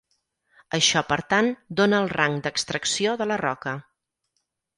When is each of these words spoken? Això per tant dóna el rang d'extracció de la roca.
Això 0.77 1.03
per 1.11 1.17
tant 1.33 1.49
dóna 1.81 1.99
el 2.05 2.09
rang 2.17 2.39
d'extracció 2.47 3.15
de 3.21 3.29
la 3.35 3.39
roca. 3.45 3.77